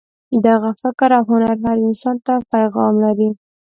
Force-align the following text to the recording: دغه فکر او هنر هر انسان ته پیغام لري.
دغه 0.45 0.69
فکر 0.81 1.09
او 1.17 1.23
هنر 1.31 1.53
هر 1.65 1.77
انسان 1.87 2.15
ته 2.25 2.33
پیغام 2.53 2.93
لري. 3.03 3.29